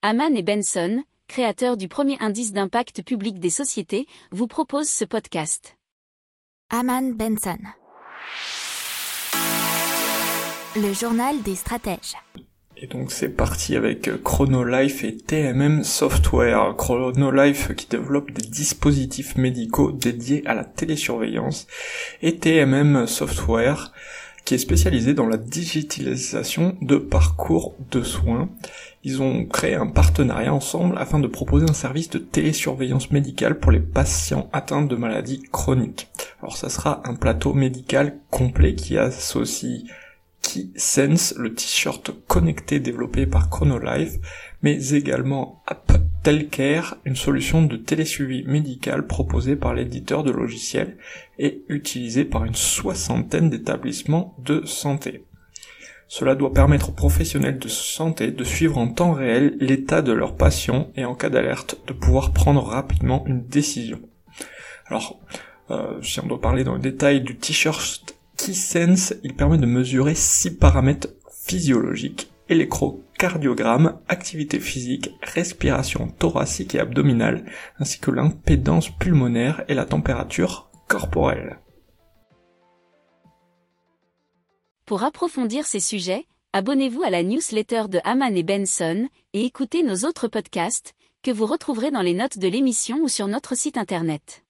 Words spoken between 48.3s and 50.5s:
médical proposée par l'éditeur de